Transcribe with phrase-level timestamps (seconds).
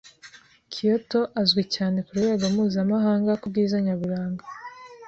[0.71, 4.43] Kyoto azwi cyane ku rwego mpuzamahanga kubera ubwiza nyaburanga.